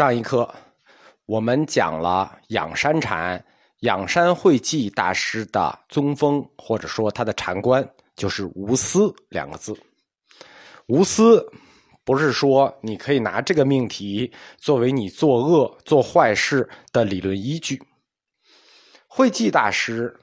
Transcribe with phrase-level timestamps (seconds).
[0.00, 0.50] 上一课
[1.26, 3.44] 我们讲了仰山禅，
[3.80, 7.86] 仰山慧寂大师的宗风，或者说他的禅观，
[8.16, 9.78] 就是无私两个字。
[10.86, 11.46] 无私
[12.02, 17.78] 不是说你可以拿这个命题作为你作恶做坏事的理论依据。
[19.06, 20.18] 慧寂大师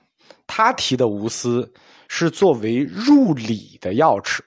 [0.47, 1.71] 他提的无私
[2.07, 4.39] 是作为入理的钥匙。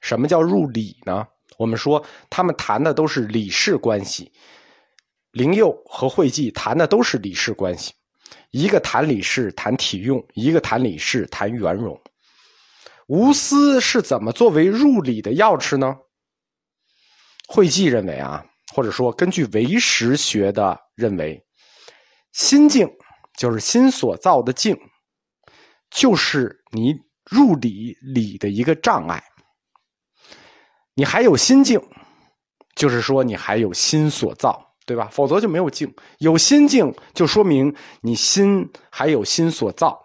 [0.00, 1.24] 什么叫入理呢？
[1.56, 4.30] 我们说，他们谈的都是理事关系，
[5.36, 7.92] 灵佑和慧济谈的都是理事关系，
[8.52, 12.00] 一个谈理事谈体用，一个谈理事谈圆融。
[13.06, 15.94] 无私是怎么作为入理的钥匙呢？
[17.48, 18.42] 慧济认为啊，
[18.74, 21.38] 或者说根据唯识学的认为，
[22.32, 22.88] 心境
[23.36, 24.74] 就是心所造的境，
[25.90, 26.94] 就是你
[27.30, 29.22] 入理理的一个障碍。
[30.94, 31.78] 你还有心境，
[32.74, 35.08] 就是说你还有心所造，对吧？
[35.12, 35.92] 否则就没有静。
[36.18, 40.02] 有心境就说明你心还有心所造，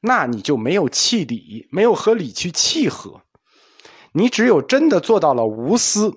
[0.00, 3.20] 那你就没有气理，没有和理去契合。
[4.12, 6.14] 你只有真的做到了无私，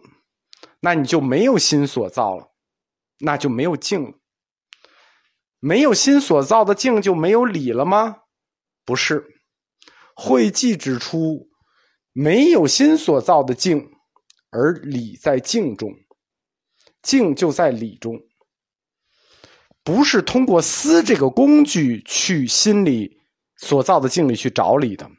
[0.79, 2.51] 那你就没有心所造了，
[3.19, 4.13] 那就没有静了。
[5.59, 8.17] 没有心所造的境就没有理了吗？
[8.85, 9.25] 不是。
[10.15, 11.49] 慧寂指出。
[12.11, 13.91] 没有心所造的境，
[14.49, 15.89] 而理在境中，
[17.01, 18.19] 静就在理中。
[19.83, 23.17] 不是通过思这个工具去心里
[23.57, 25.09] 所造的静里去找理的，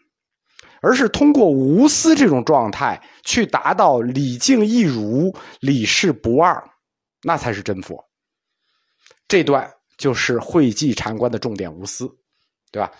[0.80, 6.62] 而是通过无思这种状态去达到理静一如、理事不二，
[7.22, 7.98] 那才是真佛。
[9.26, 12.08] 这段就是慧寂禅观的重点无私，
[12.70, 12.92] 对吧？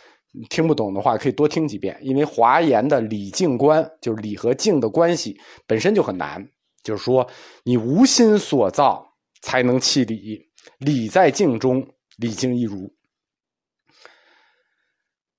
[0.49, 1.97] 听不懂的话，可以多听几遍。
[2.03, 6.49] 因为华严的理静观，就是理和静的关系本身就很难。
[6.83, 7.29] 就是说，
[7.65, 10.49] 你无心所造，才能弃理。
[10.79, 11.87] 理在境中，
[12.19, 12.95] 理境一如。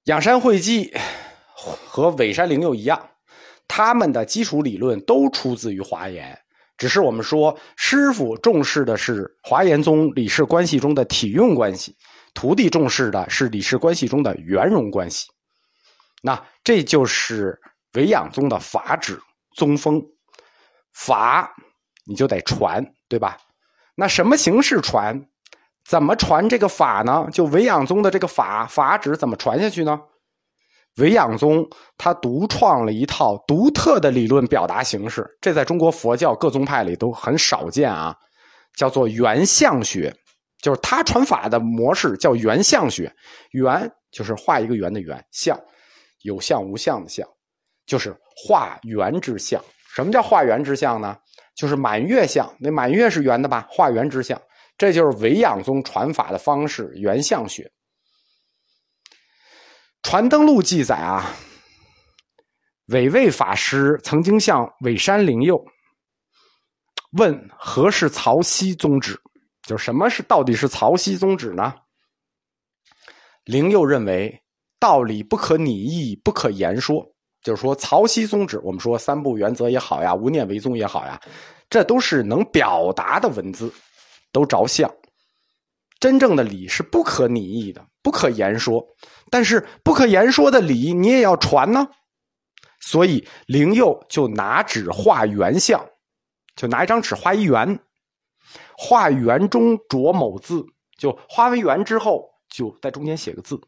[0.05, 0.91] 仰山慧寂
[1.55, 3.11] 和尾山灵佑一样，
[3.67, 6.37] 他们的基础理论都出自于华严。
[6.77, 11.95] 只是我们说，师傅重视的是华严宗理事关系中的体用关系。
[12.33, 15.27] 徒弟重视的是理事关系中的圆融关系，
[16.23, 17.59] 那这就是
[17.93, 19.21] 维养宗的法旨
[19.55, 20.01] 宗风。
[20.93, 21.53] 法
[22.05, 23.37] 你就得传，对吧？
[23.95, 25.27] 那什么形式传？
[25.83, 27.27] 怎么传这个法呢？
[27.31, 29.99] 就维养宗的这个法法旨怎么传下去呢？
[30.97, 38.15] 维养宗他独创了一套独特的理论表达形式，这在中国佛教各宗派里都很少见啊，
[38.75, 40.15] 叫做圆相学。
[40.61, 43.11] 就是他传法的模式叫圆相学，
[43.51, 45.59] 圆就是画一个圆的圆，相
[46.21, 47.27] 有相无相的相，
[47.87, 49.59] 就是画圆之相。
[49.95, 51.17] 什么叫化圆之相呢？
[51.55, 53.67] 就是满月相，那满月是圆的吧？
[53.69, 54.41] 化圆之相，
[54.77, 57.69] 这就是唯养宗传法的方式，圆相学。
[60.01, 61.35] 传灯录记载啊，
[62.87, 65.63] 韦位法师曾经向韦山灵佑
[67.17, 69.19] 问何是曹溪宗旨。
[69.63, 71.75] 就什么是到底是曹溪宗旨呢？
[73.43, 74.41] 灵佑认为
[74.79, 77.13] 道理不可拟议，不可言说。
[77.41, 81.19] 就是说曹溪宗旨，我们说三不原则也好呀，无念为宗也好呀，
[81.69, 83.73] 这都是能表达的文字，
[84.31, 84.91] 都着相。
[85.99, 88.83] 真正的理是不可拟议的，不可言说。
[89.29, 91.87] 但是不可言说的理，你也要传呢。
[92.79, 95.83] 所以灵佑就拿纸画圆相，
[96.55, 97.79] 就拿一张纸画一圆。
[98.75, 100.65] 画圆中着某字，
[100.97, 103.61] 就画为圆之后，就在中间写个字。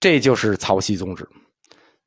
[0.00, 1.28] 这就是曹溪宗旨。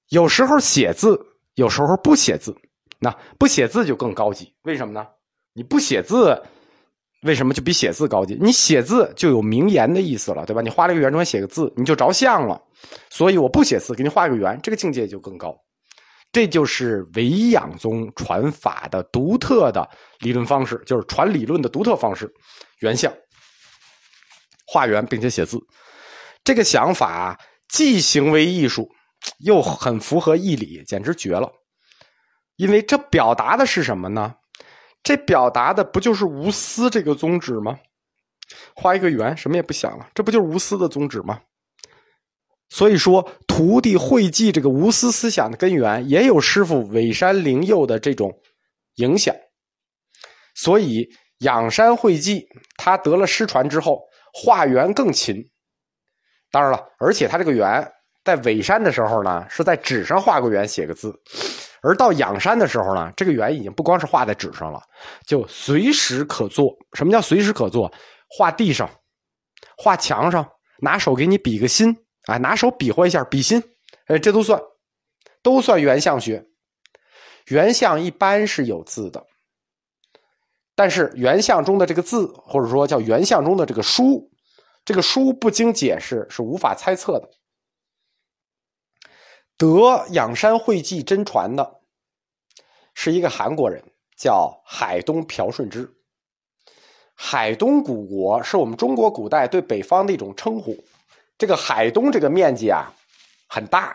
[0.10, 1.20] 有时候写字，
[1.56, 2.56] 有时候不写字。
[3.00, 5.08] 那不写字就更高级，为什么呢？
[5.54, 6.42] 你不写字，
[7.22, 8.38] 为什么就比写字高级？
[8.42, 10.62] 你写字就有名言的意思了，对吧？
[10.62, 12.62] 你画了一个圆，中间写个字，你就着相了。
[13.10, 15.58] 所以我不写字，给你画一个圆，这个境界就更高。
[16.32, 19.90] 这就是维养宗传法的独特的
[20.20, 22.32] 理论方式，就是传理论的独特方式。
[22.82, 23.12] 原相
[24.68, 25.58] 画圆并且写字，
[26.44, 27.40] 这个想法
[27.70, 28.88] 既行为艺术，
[29.40, 31.52] 又很符合义理，简直绝了。
[32.56, 34.36] 因为这表达的是什么呢？
[35.02, 37.80] 这表达的不就是无私这个宗旨吗？
[38.76, 41.42] 画一个圆，什么也不想了，这不就是无私的宗旨吗？
[42.70, 48.42] 所以说，徒弟会记这个无私思想的根源，也有师傅尾山灵佑的这种
[48.96, 49.36] 影响。
[50.54, 55.50] 所以，仰山会记他得了师传之后，画圆更勤。
[56.52, 57.92] 当然了，而且他这个圆
[58.30, 61.10] 在尾山的时候呢，是在纸上画个圆，写个字；
[61.82, 64.80] 而到仰山的时候呢，这个圆已经不光是画在纸上了，
[65.26, 66.72] 就随时可做。
[66.94, 67.92] 什么叫随时可做？
[68.30, 68.88] 画地上，
[69.76, 70.48] 画墙上，
[70.80, 71.98] 拿手给你比个心，
[72.28, 73.64] 啊，拿手比划一下，比心，
[74.06, 74.62] 哎，这都算，
[75.42, 76.46] 都算圆相学。
[77.48, 79.26] 圆相一般是有字的，
[80.76, 84.30] 但是圆相中的这个字，或者说叫圆相中的这个书，
[84.86, 87.28] 这个书不经解释是无法猜测的。
[89.60, 91.82] 得仰山会稽真传的，
[92.94, 93.84] 是一个韩国人，
[94.16, 95.94] 叫海东朴顺之。
[97.14, 100.82] 海东古国是我们中国古代对北方的一种称呼。
[101.38, 102.90] 这个海东这个面积啊
[103.50, 103.94] 很大，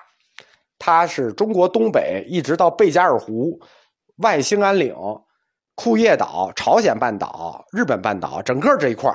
[0.78, 3.58] 它是中国东北一直到贝加尔湖、
[4.16, 4.94] 外兴安岭、
[5.74, 9.10] 库页岛、朝鲜半岛、日本半岛整个这一块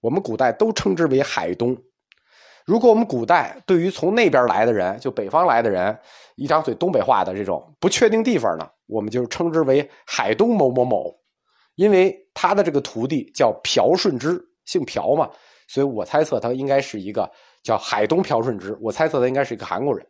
[0.00, 1.74] 我们古代都称之为海东。
[2.64, 5.96] 如果我们古代对于从那边来的人，就北方来的人，
[6.36, 11.14] 一张嘴东北话的这种不确定地方呢，我们就称之为海东某某某，
[11.74, 15.28] 因为他的这个徒弟叫朴顺之，姓朴嘛，
[15.68, 17.30] 所以我猜测他应该是一个
[17.62, 18.74] 叫海东朴顺之。
[18.80, 20.06] 我猜测他应该是一个韩国人。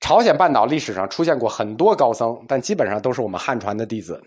[0.00, 4.22] 朝鲜半岛历史上出现过很多高僧，但基本上都是我们汉传的弟子。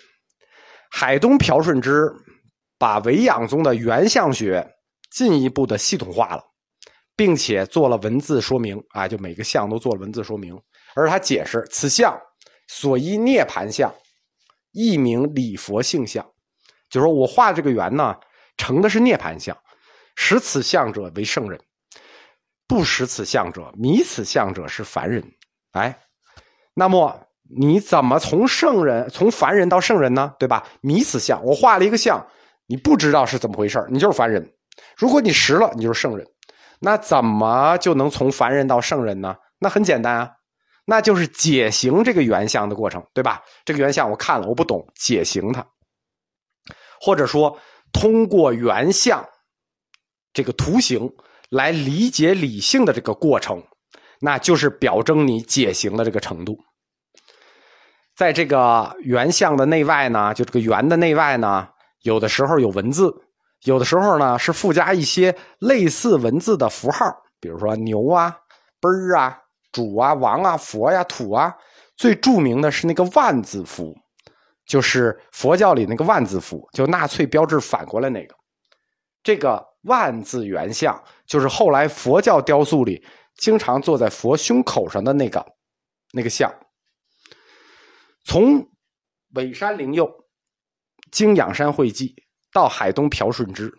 [0.90, 2.12] 海东朴顺之
[2.80, 4.68] 把维养宗的原相学
[5.12, 6.44] 进一步的系统化了。
[7.16, 10.60] 并且做了文字说明啊，就每个像都做了文字说明。
[10.96, 12.18] 而他解释此像
[12.68, 13.94] 所依涅盘相，
[14.72, 16.26] 亦名礼佛性相，
[16.90, 18.16] 就说我画这个圆呢，
[18.58, 19.58] 成的是涅盘相，
[20.16, 21.60] 识此相者为圣人，
[22.68, 25.24] 不识此相者，迷此相者是凡人。
[25.72, 26.00] 哎，
[26.74, 27.28] 那么
[27.58, 30.34] 你怎么从圣人从凡人到圣人呢？
[30.40, 30.66] 对吧？
[30.82, 32.26] 迷此相，我画了一个相，
[32.68, 34.54] 你不知道是怎么回事你就是凡人。
[34.98, 36.26] 如果你识了，你就是圣人。
[36.80, 39.36] 那怎么就能从凡人到圣人呢？
[39.60, 40.32] 那很简单啊，
[40.86, 43.42] 那就是解行这个原相的过程，对吧？
[43.64, 45.66] 这个原相我看了，我不懂，解行它，
[47.00, 47.58] 或者说
[47.94, 49.28] 通过原相
[50.34, 51.12] 这个图形
[51.50, 53.64] 来理解理性的这个过程，
[54.20, 56.60] 那就是表征你解行的这个程度。
[58.16, 61.70] 在这个原相的内外呢，就这个圆的内外呢，
[62.02, 63.25] 有的时候有文字。
[63.66, 67.06] 有的时候呢，是附加一些类似文字的符号，
[67.40, 68.36] 比如说牛啊、
[68.80, 69.38] 奔儿啊、
[69.72, 71.54] 主啊、王啊、佛呀、土啊。
[71.98, 73.96] 最著名的是那个万字符，
[74.66, 78.36] 就是佛教里那个万字符，就纳粹标志反过来那个。
[79.24, 83.02] 这个万字原像，就是后来佛教雕塑里
[83.38, 85.44] 经常坐在佛胸口上的那个
[86.12, 86.54] 那个像。
[88.26, 88.70] 从
[89.36, 90.12] 尾山灵佑
[91.12, 92.14] 经仰山会记。
[92.56, 93.70] 到海东朴顺之，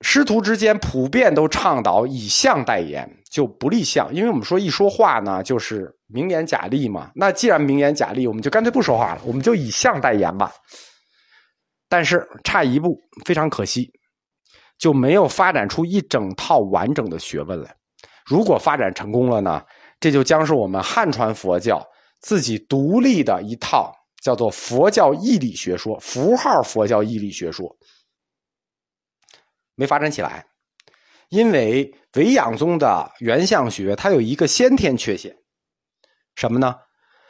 [0.00, 7.12] 师徒之间普遍都倡导以相代言，就不立相，因为我们说一说话呢，就是名言假立嘛。
[7.14, 10.52] 那既然名言假立，我们就干脆不说话了，我们就以相代言吧。
[11.88, 13.92] 但是差一步，非常可惜，
[14.76, 17.72] 就没有发展出一整套完整的学问来。
[18.24, 19.62] 如果发展成功了呢，
[20.00, 21.80] 这就将是我们汉传佛教
[22.22, 23.94] 自己独立的一套。
[24.26, 27.64] 叫做佛教义理学说，符号佛教义理学说
[29.76, 30.44] 没发展起来，
[31.28, 35.32] 因为维养宗的原相学它有一个先天缺陷，
[36.34, 36.74] 什么呢？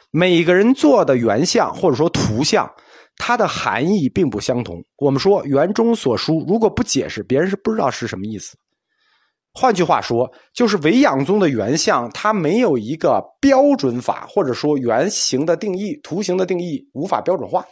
[0.09, 2.67] 每个人做的原相或者说图像，
[3.15, 4.83] 它的含义并不相同。
[4.97, 8.57] 我们说原中所书，如果不解释，别人是不知道是什么意思。
[9.59, 17.65] 换句话说，就是维养宗的原像，它没有一个标准法，或者说原型的定义、图形的定义无法标准化。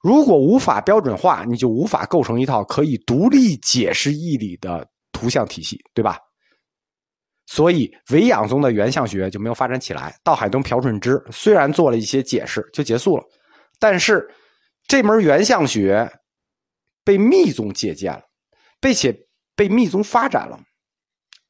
[0.00, 6.16] 如果无法标准化，你就无法构成一套可以独立解释义理的图像体系，对吧？
[7.46, 10.16] 所以维养宗的原像学就没有发展起来。
[10.22, 13.24] 到海东朴顺之虽然做了一些解释，就结束了，
[13.80, 14.24] 但是
[14.86, 16.08] 这门原像学
[17.02, 18.22] 被密宗借鉴了，
[18.80, 19.25] 并且。
[19.56, 20.60] 被密宗发展了，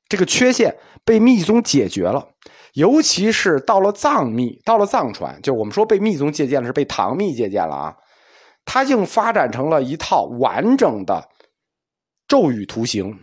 [0.08, 2.26] 这个缺陷被密宗解决了，
[2.74, 7.96] 尤其是到了藏密，到了藏传，就我们说被密宗借鉴了，是被唐密借鉴了啊，
[8.64, 11.28] 它竟发展成了一套完整的
[12.28, 13.16] 咒语图形、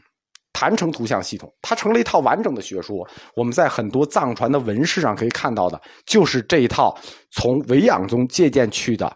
[0.52, 3.08] 坛城图像系统，它成了一套完整的学说。
[3.36, 6.98] 我们在很多藏传的文饰上可以看到的，就是这一套
[7.32, 9.12] 从维养宗借鉴去的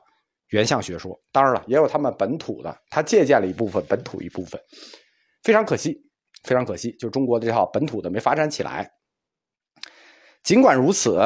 [0.50, 1.17] 原相学说。
[1.31, 4.59] 当然了，也有他们本土的，他借鉴了一部分，本土一部分。
[5.44, 5.98] 非常可惜，
[6.44, 8.89] 非常可惜，就中国的这套本土的没发展起来。
[10.44, 11.20] 尽管如此，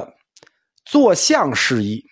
[0.85, 2.03] 坐相示意，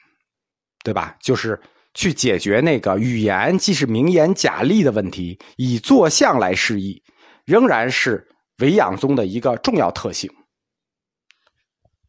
[0.84, 1.18] 对吧？
[1.22, 1.60] 就是
[1.94, 7.02] 去解决那个语言既是名言假立的问题，以坐相来示意，
[7.46, 8.28] 仍然是
[8.60, 10.30] 维养宗的一个重要特性。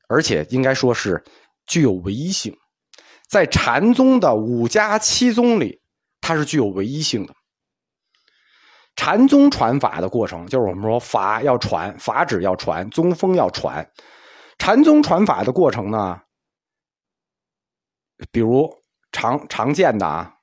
[0.09, 1.23] 而且应该说是
[1.67, 2.55] 具有唯一性。
[3.29, 5.81] 在禅宗的五家七宗里，
[6.21, 7.35] 它是具有唯一性的。
[9.01, 13.91] 禅宗传法的过程，就是我们说法要传，法旨要传，宗风要传。
[14.59, 16.21] 禅宗传法的过程呢，
[18.31, 18.71] 比如
[19.11, 20.35] 常常见的啊，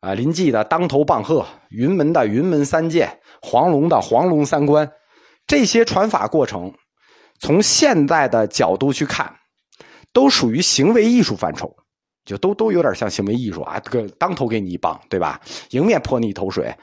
[0.00, 4.90] 啊临济的当头棒喝，云门的云门三剑，黄龙的黄龙三关，
[5.46, 6.72] 这些传法过程，
[7.38, 9.30] 从现在的角度去看，
[10.14, 11.70] 都属于行为艺术范畴。
[12.24, 15.38] 就都都有点像行为艺术啊，个当头给你一棒，对吧？
[15.70, 16.74] 迎面泼你一头水。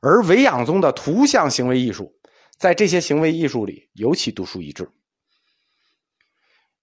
[0.00, 2.14] 而维养宗的图像行为艺术，
[2.58, 4.90] 在这些行为艺术里尤其独树一帜。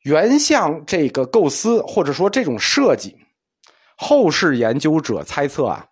[0.04, 3.18] 原像这个构思或者说这种设计，
[3.98, 5.88] 后世研究者猜测啊，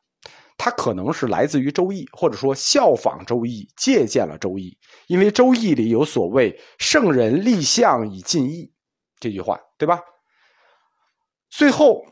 [0.57, 4.69] 它可能是来自于《周易》，或者说效仿《周易》，借鉴了《周易》，
[5.07, 8.71] 因为《周易》里有所谓“圣人立象以尽意”
[9.19, 9.99] 这句话，对吧？
[11.49, 12.05] 最后，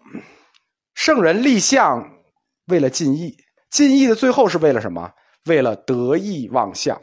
[0.95, 2.17] 圣人立项，
[2.65, 3.37] 为了尽意。
[3.73, 5.11] 尽意的最后是为了什么？
[5.45, 7.01] 为了得意忘相。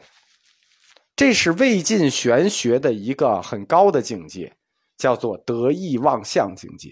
[1.17, 4.55] 这是魏晋玄学的一个很高的境界，
[4.97, 6.89] 叫做得意忘相境界。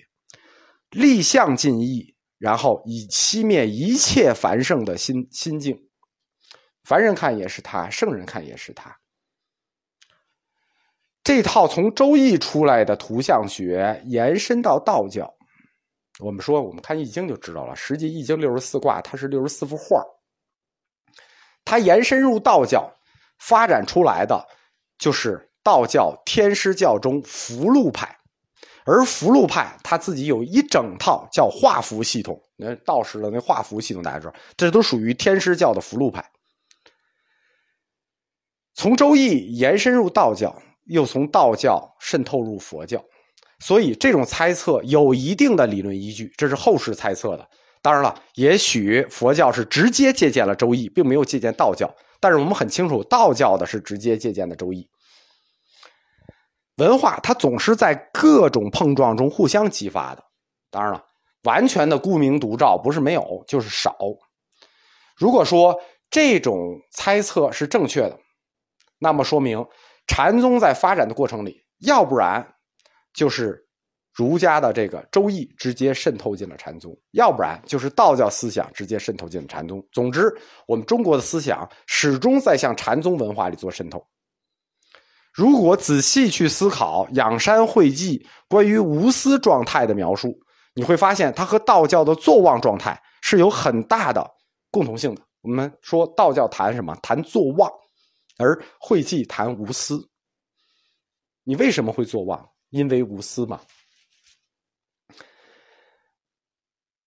[0.90, 5.82] 立项尽意，然后以熄灭一切繁盛的心心境。
[6.84, 8.94] 凡人看也是他，圣人看也是他。
[11.24, 15.39] 这套从周易出来的图像学延伸到道教。
[16.20, 17.76] 我们说，我们看《易经》就知道了。
[17.76, 20.04] 实际《易经》六十四卦，它是六十四幅画
[21.64, 22.92] 它延伸入道教，
[23.38, 24.46] 发展出来的
[24.98, 28.16] 就是道教天师教中符箓派。
[28.86, 32.42] 而符箓派他自己有一整套叫画符系统。
[32.56, 36.28] 那道士的那画符系统，大家知道，这都属于天师教的符箓派。
[38.74, 43.04] 从周易延伸入道教，又从道教渗透入佛教。
[43.60, 47.48] 所以这种猜测有一定的理论依据，这是后世猜测的。
[47.82, 51.90] 当然了，也许佛教是直接借鉴了《周易》，并没有借鉴道教。
[52.20, 54.84] 但是我们很清楚，道教的是直接借鉴的《周易》。
[56.76, 60.24] 文化它总是在各种碰撞中互相激发的。
[60.70, 61.04] 当然了，
[61.44, 63.98] 完全的孤名独照不是没有，就是少。
[65.18, 65.78] 如果说
[66.10, 68.18] 这种猜测是正确的，
[69.00, 69.66] 那么说明
[70.08, 72.56] 禅宗在发展的过程里，要不然。
[73.20, 73.62] 就是
[74.14, 79.86] 儒家的这个《周易》直接渗透进了禅宗，要不然就是道教思想直接渗透进了禅宗。
[79.92, 80.34] 总之，
[80.66, 84.02] 我们中国的思想始终在向禅宗文化里做渗透。
[85.34, 90.40] 如果仔细去思考《仰山会记》关于无私状态的描述，
[90.74, 94.26] 你会发现它和道教的坐忘状态是有很大的
[94.72, 95.22] 共同性的。
[95.42, 96.96] 我们说道教谈什么？
[97.04, 97.70] 谈坐忘，
[98.38, 100.10] 而会记谈无私。
[101.44, 102.50] 你为什么会坐忘？
[102.70, 103.62] 因为无私嘛，《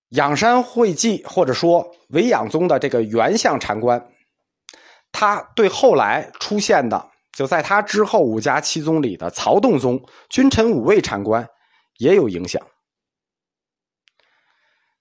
[0.09, 4.13] 仰山会记》或者说维养宗的这个原相禅观，
[5.13, 11.49] 他对后来出现的，就在他之后五家七宗里的曹洞宗君臣五位禅观
[11.99, 12.61] 也有影响。《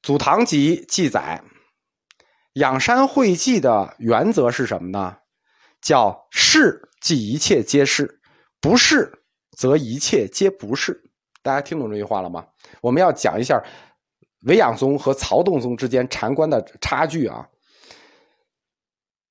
[0.04, 1.44] 祖堂集》记载，
[2.54, 5.18] 《仰山会记》的原则是什么呢？
[5.82, 8.22] 叫是即一切皆是，
[8.60, 9.21] 不是。
[9.62, 11.00] 则一切皆不是。
[11.44, 12.44] 大家听懂这句话了吗？
[12.82, 13.64] 我们要讲一下
[14.46, 17.48] 维养宗和曹洞宗之间禅观的差距啊。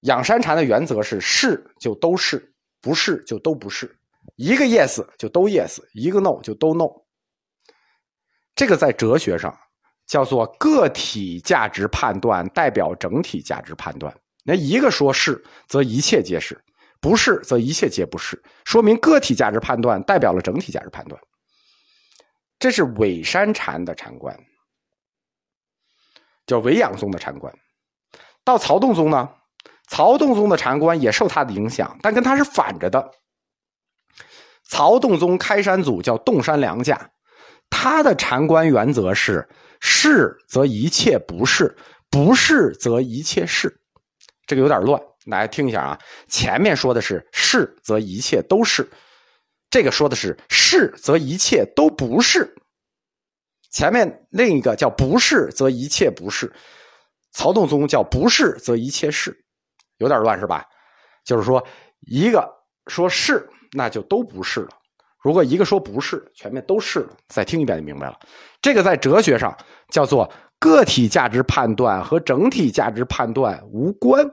[0.02, 3.92] 养山禅的原则是是就都是，不是就都不是。
[4.36, 6.86] 一个 yes 就都 yes，一个 no 就都 no。
[8.54, 9.52] 这个在哲学上
[10.06, 14.16] 叫做个体价值判断代表整体价值判断。
[14.44, 16.56] 那一个说是，则一切皆是。
[17.00, 18.42] 不是，则一切皆不是。
[18.64, 21.20] 说明个体价值判断代表了整体价值判断。
[22.58, 24.38] 这是伪山禅的禅观，
[26.46, 27.52] 叫伪养宗的禅观。
[28.44, 29.30] 到曹洞宗呢，
[29.88, 33.10] 曹洞宗的禅观也受他的影响，但跟他是反着的。
[34.68, 37.10] 曹洞宗开山祖叫洞山良价，
[37.70, 39.48] 他的禅观原则是：
[39.80, 41.76] 是则一切不是，
[42.10, 43.80] 不是则一切是。
[44.46, 45.00] 这个有点乱。
[45.26, 45.98] 来听一下啊，
[46.28, 48.88] 前面说的是是则一切都是，
[49.68, 52.54] 这个说的是是则一切都不是。
[53.70, 56.52] 前面另一个叫不是则一切不是，
[57.32, 59.44] 曹洞宗叫不是则一切是，
[59.98, 60.64] 有点乱是吧？
[61.24, 61.64] 就是说
[62.00, 62.50] 一个
[62.86, 64.70] 说是，那就都不是了；
[65.22, 67.16] 如果一个说不是，全面都是了。
[67.28, 68.18] 再听一遍就明白了。
[68.60, 69.56] 这个在哲学上
[69.90, 74.28] 叫做个体价值判断和整体价值判断无关。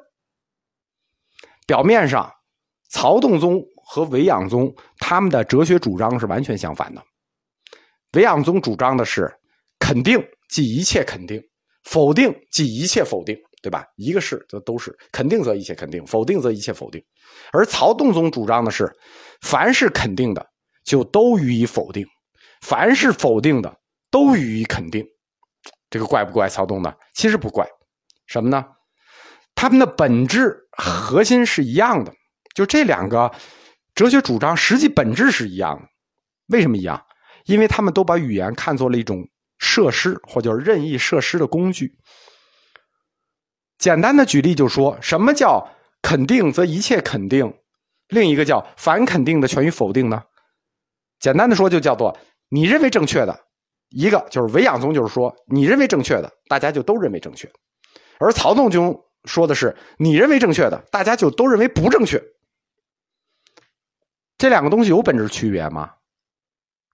[1.68, 2.32] 表面上，
[2.90, 7.04] 曹洞宗和维养宗他们的哲学主张是完全相反的。
[8.14, 9.30] 维养宗主张的是
[9.78, 10.18] 肯定
[10.50, 11.40] 即一切肯定，
[11.84, 13.86] 否定即一切否定，对吧？
[13.98, 17.04] 一个是则都是肯定则一切肯定，否定则一切否定。
[17.52, 18.90] 而曹洞宗主张的是，
[19.42, 20.44] 凡是肯定的
[20.86, 22.08] 就都予以否定，
[22.62, 23.78] 凡是否定的
[24.10, 25.06] 都予以肯定。
[25.90, 26.94] 这个怪不怪曹洞呢？
[27.14, 27.68] 其实不怪，
[28.26, 28.66] 什么呢？
[29.58, 32.14] 他们的本质核心是一样的，
[32.54, 33.34] 就这两个
[33.96, 35.90] 哲学主张实际本质是一样的。
[36.50, 37.04] 为什么一样？
[37.46, 41.98] 因为他们都把语言看作了一种设施，或者任意设施的工具。
[43.80, 45.68] 简单的举例就说，什么叫
[46.04, 47.52] 肯定则一切肯定？
[48.10, 50.22] 另一个叫反肯定的全与否定呢？
[51.20, 52.16] 简单的说，就叫做
[52.50, 53.46] 你认为正确的。
[53.90, 57.48] 一个就是唯养宗，就是说你认为正确的，大家就都认为正确；
[58.20, 62.24] 而曹洞宗说的是你认为正确的，大家就都认为不正确。
[64.38, 65.94] 这两个东西有本质区别吗？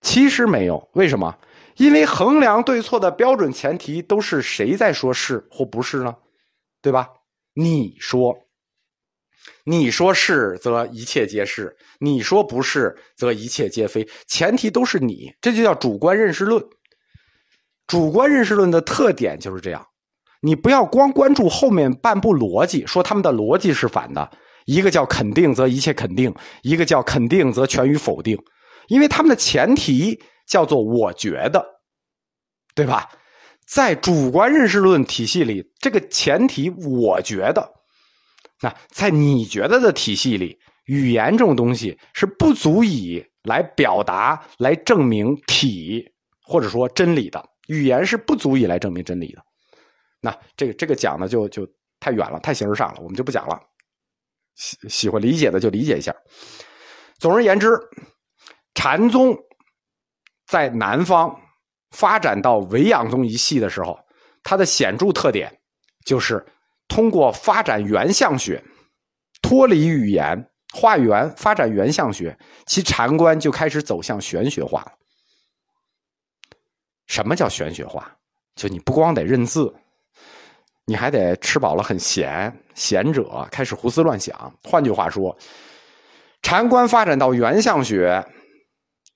[0.01, 0.89] 其实没有。
[0.93, 1.37] 为什么？
[1.77, 6.15] 因为衡量对错的标准前提都是谁在说是或不是呢？
[6.81, 7.09] 对吧？
[7.53, 8.37] 你说，
[9.63, 11.67] 你说是，则一切皆是；
[11.99, 14.07] 你说不是，则一切皆非。
[14.27, 16.63] 前提都是你，这就叫主观认识论。
[17.87, 19.85] 主观认识论的特点就是这样，
[20.43, 24.29] 你不要光关注后面半部逻辑，说他们的逻辑是反的。
[24.65, 28.37] 一个叫肯定则一切肯定，一个叫肯定则全于否定，
[28.87, 31.65] 因为他们的前提叫做我觉得，
[32.75, 33.09] 对吧？
[33.65, 37.73] 在主观认识论体系里，这个前提我觉得，
[38.61, 46.05] 那在你觉得的体系里，语言这种东西是不足以来表达、来证明体
[46.41, 47.41] 或者说真理的。
[47.67, 49.41] 语言是不足以来证明真理的，
[50.23, 51.67] 那这个这个讲的就就
[51.99, 53.61] 太远了，太形式上了，我们就不讲了。
[54.55, 56.15] 喜喜欢理解的就理解一下。
[57.17, 57.77] 总而言之，
[58.73, 59.37] 禅宗
[60.47, 61.37] 在南方
[61.91, 63.99] 发展到维养宗一系的时候，
[64.43, 65.59] 它的显著特点
[66.05, 66.45] 就是
[66.87, 68.63] 通过发展原相学，
[69.41, 74.93] 脱离语言化缘，发展原相学，其禅观就开始走向玄学化了。
[77.07, 78.15] 什么叫玄学化？
[78.55, 79.73] 就你不光得认字，
[80.85, 84.53] 你还得吃饱了很闲，闲者开始胡思乱想。
[84.63, 85.37] 换句话说，
[86.41, 88.25] 禅观发展到原相学，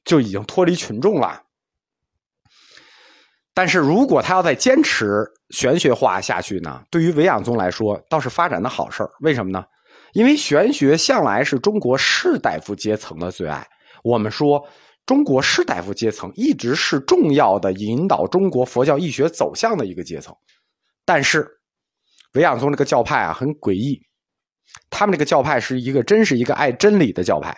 [0.06, 1.44] 就已经脱离群众了。
[3.54, 6.84] 但是如果他要再坚持玄学化下去呢？
[6.90, 9.64] 对于维养宗来说，倒是发展的好事为什么呢？
[10.14, 13.68] 因为玄学向来是中国士大夫阶层的最爱。
[14.04, 14.68] 我们说。
[15.06, 20.36] 中国士大夫阶层一直是重要的引导中国佛教义学走向的一个阶层，
[21.06, 21.48] 但是
[22.38, 24.00] 维养宗这个教派啊很诡异，
[24.92, 27.58] 他们这个教派是一个真是一个爱真理的教派。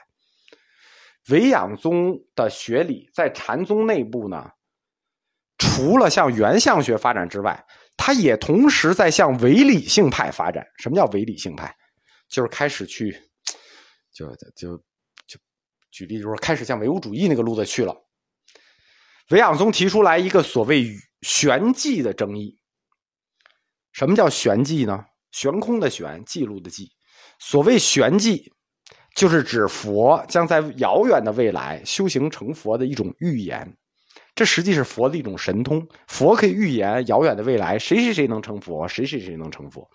[1.28, 4.50] 维养宗的学理在禅宗内部呢，
[5.58, 7.62] 除了向原相学发展之外，
[7.98, 10.66] 它也同时在向唯理性派发展。
[10.78, 11.76] 什么叫唯理性派？
[12.30, 13.12] 就是开始去，
[14.14, 14.78] 就就
[15.28, 15.38] 就。
[15.92, 17.94] 举例就是开始向唯物主义那个路子去了。
[19.32, 20.86] 维养宗提出来一个所谓
[21.24, 22.59] 玄寂的争议。
[23.92, 25.06] 什么叫玄记呢？
[25.32, 26.90] 悬空的悬，记录的记。
[27.40, 28.52] 所谓玄记，
[29.16, 33.76] 就是指佛将在遥远的未来修行成佛的一种预言。
[34.36, 39.88] 这实际是佛的一种神通，佛可以预言遥远的未来，谁谁谁能成佛，谁谁谁能成佛。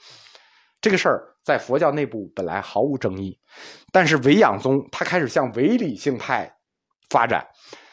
[0.81, 3.39] 这个事儿在佛教内部本来毫无争议，
[3.91, 6.55] 但是唯养宗他开始向唯理性派
[7.09, 7.47] 发展，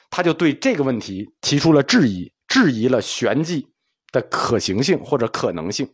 [0.10, 3.66] 他就对这个问题提出了质疑，质疑了玄寂
[4.12, 5.88] 的可行性或者可能性。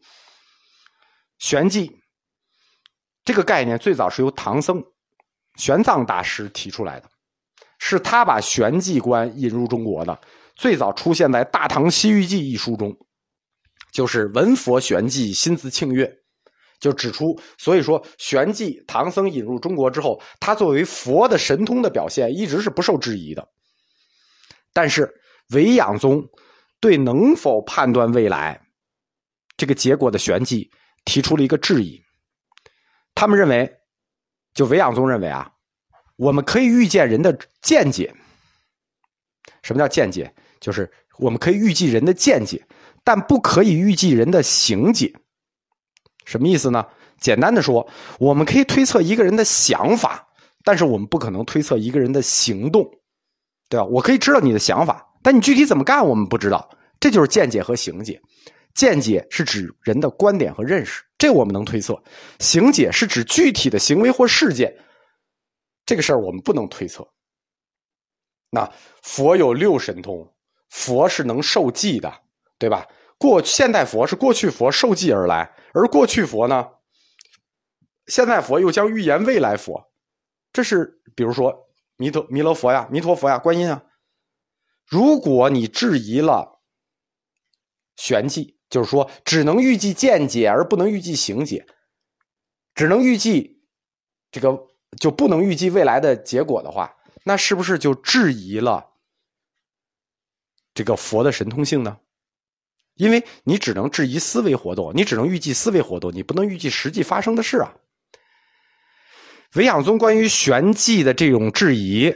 [1.39, 1.91] 玄寂
[3.23, 4.83] 这个概念最早是由唐僧
[5.55, 7.09] 玄奘大师提出来的，
[7.79, 10.19] 是他把玄寂观引入中国的，
[10.55, 12.95] 最早出现在《大唐西域记》一书中，
[13.91, 16.11] 就是闻佛玄寂，心自庆悦。
[16.79, 23.47] 就指出，所以说玄寂唐僧引入中国之后，他作为佛的神通的表现一直是不受质疑的。
[24.73, 25.11] 但是
[25.49, 26.23] 唯养宗
[26.79, 28.61] 对能否判断未来
[29.55, 30.69] 这个结果的玄机
[31.05, 32.01] 提出了一个质疑。
[33.15, 33.79] 他们认为，
[34.53, 35.51] 就维养宗认为啊，
[36.15, 38.13] 我们可以预见人的见解。
[39.63, 40.33] 什么叫见解？
[40.59, 42.65] 就是我们可以预计人的见解，
[43.03, 45.13] 但不可以预计人的行解。
[46.25, 46.85] 什么意思呢？
[47.19, 50.27] 简单的说，我们可以推测一个人的想法，
[50.63, 52.87] 但是我们不可能推测一个人的行动，
[53.69, 53.85] 对吧？
[53.85, 56.69] 我可以知道你的想法，但你具体怎么干，我们不知道。
[57.01, 58.17] 这就是见解和行解。
[58.73, 61.95] 见解是指人的观点和认识，这我们能推测；
[62.39, 64.73] 行解是指具体的行为或事件，
[65.85, 67.05] 这个事儿我们不能推测。
[68.51, 68.71] 那
[69.03, 70.33] 佛有六神通，
[70.69, 72.21] 佛是能受记的，
[72.57, 72.87] 对吧？
[73.17, 76.65] 过现代佛是过去佛受记而来，而过去佛呢，
[78.05, 79.91] 现代佛又将预言未来佛。
[80.53, 81.53] 这是比如说
[81.97, 83.83] 弥陀弥勒佛呀、弥陀佛呀、观音啊。
[84.87, 86.61] 如果你质疑了
[87.95, 91.67] 玄机，就是说只能预计见解而不能预计行解，
[92.73, 93.61] 只能预计
[94.31, 94.67] 这个
[94.99, 98.93] 就不能预计未来的结果的话，那是不是就质疑了
[100.73, 101.99] 这个佛的神通性呢？
[102.95, 107.75] 因为你只能质疑思维活动，你只能预计思维活动，你不能预计实际发生的事啊。
[109.53, 112.15] 维养宗关于玄机的这种质疑，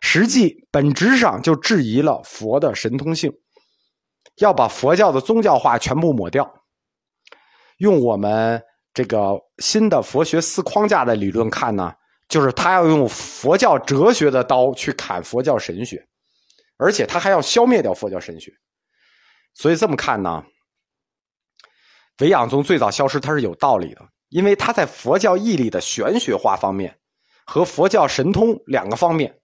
[0.00, 3.32] 实际本质上就质疑了佛的神通性，
[4.38, 6.64] 要把佛教的宗教化全部抹掉。
[7.78, 11.92] 用我们这个新的佛学四框架的理论看呢，
[12.28, 16.04] 就是他要用佛教哲学的刀去砍佛教神学，
[16.76, 18.52] 而且他还要消灭掉佛教神学。
[19.54, 20.44] 所以这么看呢，
[22.18, 26.98] 维养宗最早消失，它是有道理的，因为它在佛教义理的玄学化方面
[27.44, 29.37] 和佛教神通两个方面，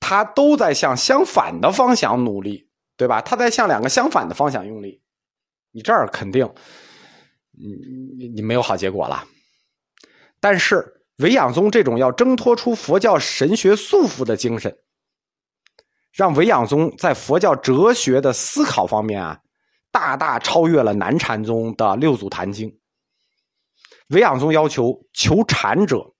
[0.00, 3.20] 他都在向相反的方向努力，对吧？
[3.20, 5.02] 他在向两个相反的方向用力，
[5.72, 6.48] 你这儿肯定，
[7.52, 7.74] 你
[8.16, 9.26] 你你没有好结果了。
[10.40, 14.76] 但是维养宗这种要挣脱出佛教神学束缚的精神。
[16.10, 19.40] 让维养宗在佛教哲学的思考方面啊，
[19.92, 22.76] 大大超越了南禅宗的六祖坛经。
[24.08, 26.14] 维养宗要求求禅者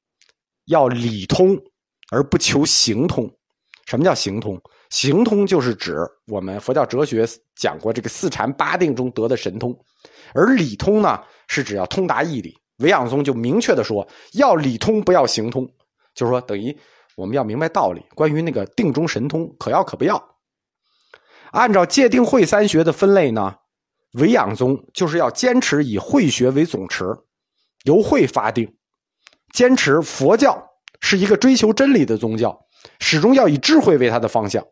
[0.67, 1.57] 要理通，
[2.11, 3.38] 而不求行通。
[3.89, 4.61] 什么叫行通？
[4.91, 5.97] 行通就是指
[6.27, 9.75] 我们佛教哲学讲过这个四禅八定中得的神通，
[10.35, 12.55] 而理通呢，是指要通达义理。
[12.81, 15.67] 维养宗就明确的说，要理通，不要行通，
[16.15, 16.77] 就是说等于。
[17.17, 20.23] 我们要明白道理，关于那个定中神通，可要可不要。
[21.51, 23.57] 按照戒定慧三学的分类呢，
[24.13, 27.05] 维养宗就是要坚持以慧学为总持，
[27.83, 28.73] 由慧发定，
[29.53, 30.65] 坚持佛教
[31.01, 32.57] 是一个追求真理的宗教，
[33.01, 34.67] 始终要以智慧为他的方向，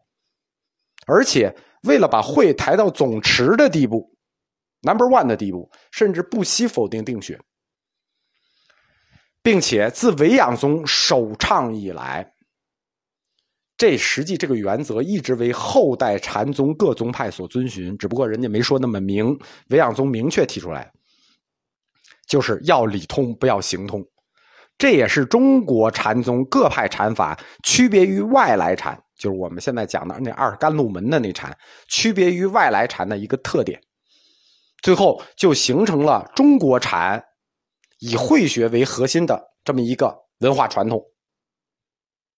[1.06, 4.16] 而且为了把慧抬到总持的地步
[4.82, 7.40] ，number one 的地步，甚至不惜否定定学，
[9.42, 12.32] 并且自维养宗首倡以来。
[13.76, 19.38] 这实际这个原则一直为后代禅宗各宗派所遵循，只不过人家没说那么明。
[19.68, 20.90] 维养宗明确提出来，
[22.26, 24.02] 就是要理通，不要行通。
[24.78, 31.56] 这也是中国禅宗各派禅法区别于外来禅，就是我们现在讲的那二甘露门的那禅，
[31.88, 33.80] 区别于外来禅的一个特点。
[34.82, 37.24] 最后就形成了中国禅
[38.00, 41.02] 以慧学为核心的这么一个文化传统。